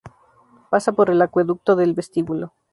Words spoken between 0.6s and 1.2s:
Pasa por